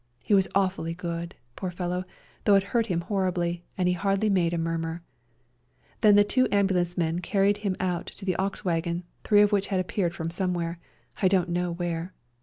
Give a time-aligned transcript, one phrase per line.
[0.23, 2.05] He was awfully good, poor fellow,
[2.45, 5.03] though it hurt him horribly, and he hardly made a murmur.
[6.01, 9.67] Then two ambulance men car ried him out to the ox wagon, three of which
[9.67, 10.79] had appeared from somewhere,
[11.21, 12.15] I don't know where.